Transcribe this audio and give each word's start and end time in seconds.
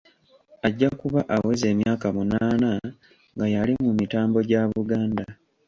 Ajja 0.67 0.89
kuba 0.99 1.19
aweza 1.35 1.65
emyaka 1.73 2.05
munaana 2.15 2.69
nga 3.33 3.45
y'ali 3.53 3.73
mu 3.85 3.91
mitambo 3.99 4.37
gya 4.49 4.61
Buganda. 4.73 5.25